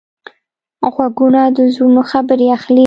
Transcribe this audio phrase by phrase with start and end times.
[0.93, 2.79] غوږونه د زړونو خبرې اخلي